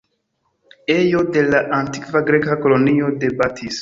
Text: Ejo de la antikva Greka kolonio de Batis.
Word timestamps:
Ejo 0.95 1.21
de 1.35 1.43
la 1.49 1.59
antikva 1.81 2.23
Greka 2.31 2.57
kolonio 2.65 3.13
de 3.25 3.31
Batis. 3.43 3.69